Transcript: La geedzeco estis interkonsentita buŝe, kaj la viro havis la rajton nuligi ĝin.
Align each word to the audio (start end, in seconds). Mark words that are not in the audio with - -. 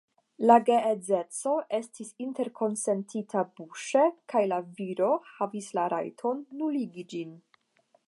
La 0.49 0.53
geedzeco 0.69 1.53
estis 1.79 2.09
interkonsentita 2.25 3.45
buŝe, 3.61 4.09
kaj 4.35 4.43
la 4.55 4.61
viro 4.81 5.13
havis 5.37 5.73
la 5.81 5.89
rajton 5.97 6.45
nuligi 6.63 7.11
ĝin. 7.15 7.43